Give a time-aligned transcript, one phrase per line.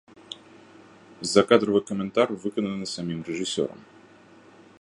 [1.33, 3.81] Закадравы каментар выкананы самім рэжысёрам.